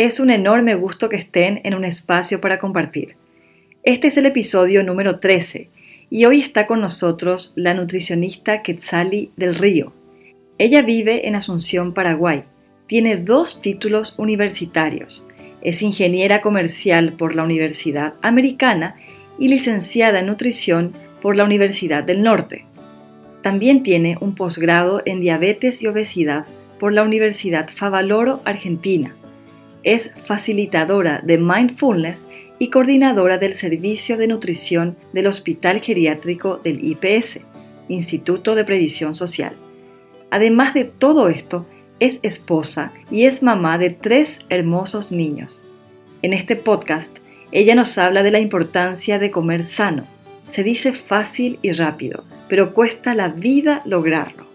[0.00, 3.16] Es un enorme gusto que estén en un espacio para compartir.
[3.82, 5.68] Este es el episodio número 13
[6.08, 9.92] y hoy está con nosotros la nutricionista Quetzali del Río.
[10.56, 12.44] Ella vive en Asunción, Paraguay.
[12.86, 15.26] Tiene dos títulos universitarios.
[15.60, 18.96] Es ingeniera comercial por la Universidad Americana
[19.38, 22.64] y licenciada en nutrición por la Universidad del Norte.
[23.42, 26.46] También tiene un posgrado en diabetes y obesidad
[26.78, 29.14] por la Universidad Favaloro, Argentina
[29.82, 32.26] es facilitadora de mindfulness
[32.58, 37.40] y coordinadora del Servicio de Nutrición del Hospital Geriátrico del IPS,
[37.88, 39.54] Instituto de Previsión Social.
[40.30, 41.66] Además de todo esto,
[41.98, 45.64] es esposa y es mamá de tres hermosos niños.
[46.22, 47.16] En este podcast,
[47.52, 50.04] ella nos habla de la importancia de comer sano.
[50.50, 54.46] Se dice fácil y rápido, pero cuesta la vida lograrlo.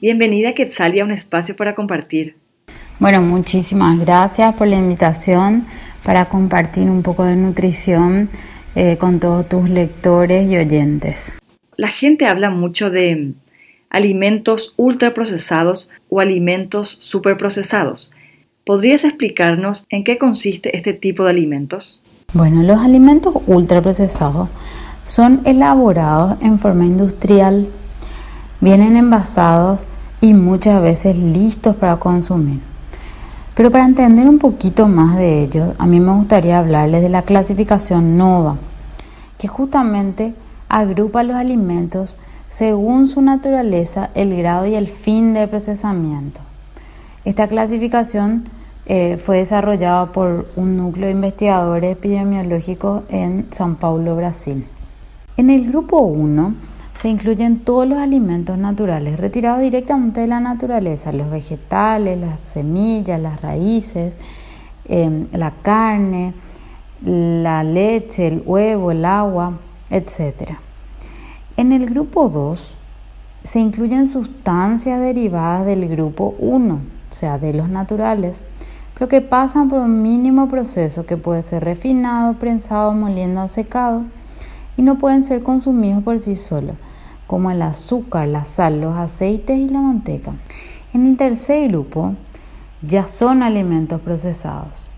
[0.00, 2.36] Bienvenida Quetzalia a un espacio para compartir.
[3.00, 5.64] Bueno, muchísimas gracias por la invitación
[6.04, 8.28] para compartir un poco de nutrición
[8.74, 11.32] eh, con todos tus lectores y oyentes.
[11.78, 13.32] La gente habla mucho de
[13.88, 18.12] alimentos ultraprocesados o alimentos superprocesados.
[18.66, 22.02] ¿Podrías explicarnos en qué consiste este tipo de alimentos?
[22.34, 24.50] Bueno, los alimentos ultraprocesados
[25.04, 27.66] son elaborados en forma industrial,
[28.60, 29.86] vienen envasados
[30.20, 32.69] y muchas veces listos para consumir.
[33.60, 37.24] Pero para entender un poquito más de ello, a mí me gustaría hablarles de la
[37.24, 38.56] clasificación NOVA,
[39.36, 40.32] que justamente
[40.70, 42.16] agrupa los alimentos
[42.48, 46.40] según su naturaleza, el grado y el fin del procesamiento.
[47.26, 48.44] Esta clasificación
[48.86, 54.66] eh, fue desarrollada por un núcleo de investigadores epidemiológicos en San Paulo, Brasil.
[55.36, 56.54] En el grupo 1
[57.00, 63.18] se incluyen todos los alimentos naturales retirados directamente de la naturaleza, los vegetales, las semillas,
[63.18, 64.16] las raíces,
[64.84, 66.34] em, la carne,
[67.02, 70.58] la leche, el huevo, el agua, etc.
[71.56, 72.76] En el grupo 2
[73.44, 78.42] se incluyen sustancias derivadas del grupo 1, o sea, de los naturales,
[78.92, 84.02] pero que pasan por un mínimo proceso que puede ser refinado, prensado, moliendo o secado
[84.76, 86.76] y no pueden ser consumidos por sí solos
[87.30, 90.32] como el azúcar, la sal, los aceites y la manteca.
[90.92, 92.16] En el tercer grupo
[92.82, 94.90] ya son alimentos procesados,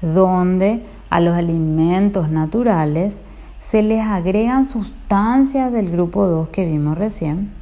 [0.00, 3.20] donde a los alimentos naturales
[3.58, 7.52] se les agregan sustancias del grupo 2 que vimos recién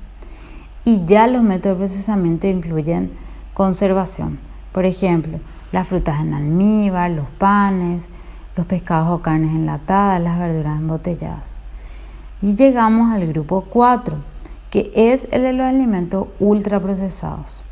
[0.84, 3.10] y ya los métodos de procesamiento incluyen
[3.54, 4.38] conservación.
[4.70, 5.40] Por ejemplo,
[5.72, 8.08] las frutas en almíbar, los panes,
[8.54, 11.61] los pescados o carnes enlatadas, las verduras embotelladas.
[12.42, 14.16] Y llegamos al grupo 4,
[14.70, 17.64] que es el de los alimentos ultraprocesados.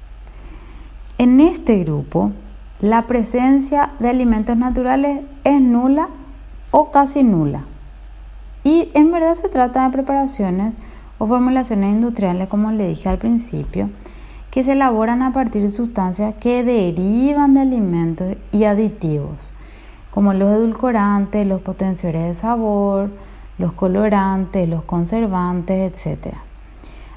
[1.19, 2.31] En este grupo,
[2.81, 6.09] la presencia de alimentos naturales es nula
[6.71, 7.65] o casi nula.
[8.63, 10.77] Y en verdad se trata de preparaciones
[11.19, 13.91] o formulaciones industriales, como le dije al principio,
[14.51, 19.53] que se elaboran a partir de sustancias que derivan de alimentos y aditivos,
[20.11, 23.11] como los edulcorantes, los potenciadores de sabor,
[23.61, 26.35] los colorantes, los conservantes, etc.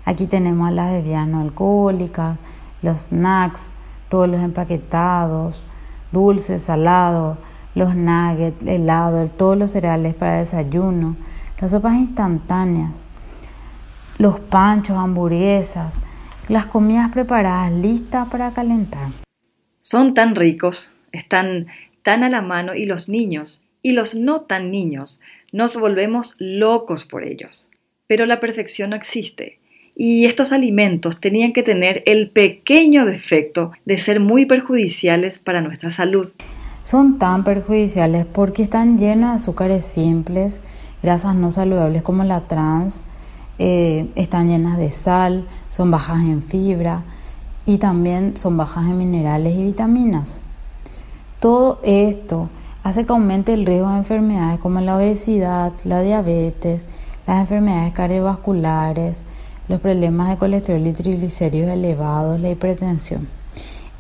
[0.04, 2.38] Aquí tenemos las bebidas no alcohólicas,
[2.82, 3.72] los snacks,
[4.10, 5.64] todos los empaquetados,
[6.12, 7.38] dulces, salados,
[7.76, 11.16] los nuggets, helado, todos los cereales para desayuno,
[11.62, 13.06] las sopas instantáneas,
[14.18, 15.96] los panchos, hamburguesas,
[16.50, 19.08] las comidas preparadas listas para calentar.
[19.80, 21.68] Son tan ricos, están
[22.04, 25.22] tan a la mano y los niños y los no tan niños
[25.54, 27.68] nos volvemos locos por ellos.
[28.08, 29.60] Pero la perfección no existe.
[29.96, 35.92] Y estos alimentos tenían que tener el pequeño defecto de ser muy perjudiciales para nuestra
[35.92, 36.32] salud.
[36.84, 40.62] Son tan perjudiciales porque están llenos de azúcares simples,
[41.04, 43.06] grasas no saludables como la trans,
[43.60, 47.04] eh, están llenas de sal, son bajas en fibra
[47.68, 50.42] y también son bajas en minerales y vitaminas.
[51.40, 52.50] Todo esto
[52.84, 56.86] hace que aumente el riesgo de enfermedades como la obesidad, la diabetes,
[57.26, 59.24] las enfermedades cardiovasculares,
[59.68, 63.28] los problemas de colesterol y triglicéridos elevados, la hipertensión.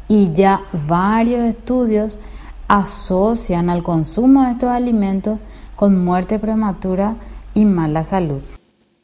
[0.09, 2.19] Y ya varios estudios
[2.67, 5.39] asocian al consumo de estos alimentos
[5.75, 7.15] con muerte prematura
[7.53, 8.41] y mala salud.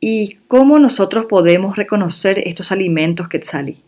[0.01, 3.83] ¿Y cómo nosotros podemos reconocer estos alimentos, Quetzali?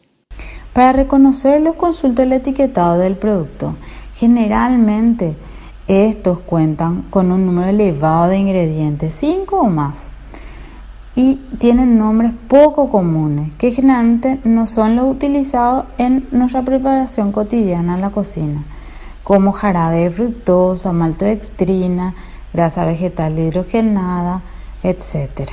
[0.73, 3.75] Para reconocerlos, consulta el etiquetado del producto.
[4.15, 5.35] Generalmente,
[5.91, 10.09] estos cuentan con un número elevado de ingredientes, 5 o más,
[11.15, 17.95] y tienen nombres poco comunes, que generalmente no son los utilizados en nuestra preparación cotidiana
[17.95, 18.63] en la cocina,
[19.23, 22.15] como jarabe de fructosa, maltodextrina,
[22.53, 24.41] grasa vegetal hidrogenada,
[24.83, 25.51] etc.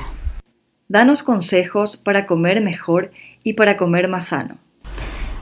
[0.87, 3.11] Danos consejos para comer mejor
[3.43, 4.55] y para comer más sano.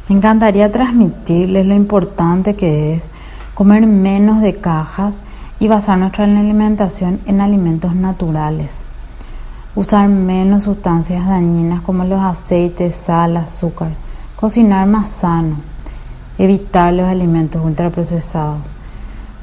[0.09, 3.11] Me encantaría transmitirles lo importante que es
[3.57, 5.19] comer menos de cajas
[5.59, 8.83] y basar nuestra alimentación en alimentos naturales.
[9.75, 13.93] Usar menos sustancias dañinas como los aceites, sal, azúcar.
[14.35, 15.55] Cocinar más sano.
[16.37, 18.69] Evitar los alimentos ultraprocesados.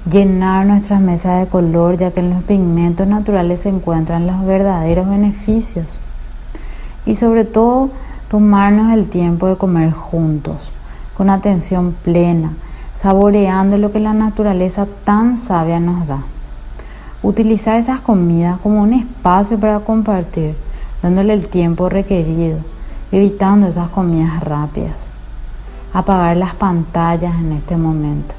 [0.08, 5.08] Llenar nuestras mesas de color ya que en los pigmentos naturales se encuentran los verdaderos
[5.08, 5.98] beneficios.
[7.04, 7.90] Y sobre todo,
[8.28, 10.72] tomarnos el tiempo de comer juntos,
[11.16, 12.52] con atención plena,
[12.94, 16.22] saboreando lo que la naturaleza tan sabia nos da.
[17.22, 20.54] Utilizar esas comidas como un espacio para compartir,
[21.02, 22.58] dándole el tiempo requerido,
[23.12, 25.16] evitando esas comidas rápidas.
[25.92, 28.34] Apagar las pantallas en este momento.